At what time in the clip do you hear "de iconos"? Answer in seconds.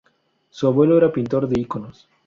1.47-2.09